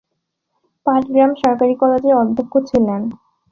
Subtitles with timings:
[0.85, 3.01] পাটগ্রাম সরকারি কলেজের অধ্যক্ষ ছিলেন।